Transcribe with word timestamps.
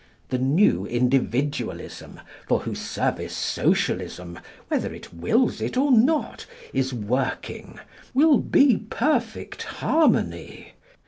The 0.29 0.39
new 0.39 0.87
Individualism, 0.87 2.21
for 2.47 2.61
whose 2.61 2.81
service 2.81 3.35
Socialism, 3.37 4.39
whether 4.67 4.91
it 4.95 5.13
wills 5.13 5.61
it 5.61 5.77
or 5.77 5.91
not, 5.91 6.47
is 6.73 6.91
working, 6.91 7.79
will 8.15 8.39
be 8.39 8.77
perfect 8.77 9.61
harmony. 9.61 10.73